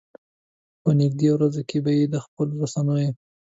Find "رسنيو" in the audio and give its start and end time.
2.63-3.11